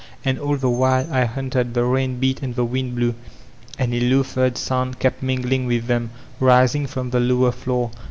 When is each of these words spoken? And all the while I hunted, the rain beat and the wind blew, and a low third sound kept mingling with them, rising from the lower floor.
And 0.25 0.39
all 0.39 0.57
the 0.57 0.67
while 0.67 1.07
I 1.13 1.25
hunted, 1.25 1.75
the 1.75 1.83
rain 1.83 2.19
beat 2.19 2.41
and 2.41 2.55
the 2.55 2.65
wind 2.65 2.95
blew, 2.95 3.13
and 3.77 3.93
a 3.93 3.99
low 3.99 4.23
third 4.23 4.57
sound 4.57 4.97
kept 4.97 5.21
mingling 5.21 5.67
with 5.67 5.85
them, 5.85 6.09
rising 6.39 6.87
from 6.87 7.11
the 7.11 7.19
lower 7.19 7.51
floor. 7.51 7.91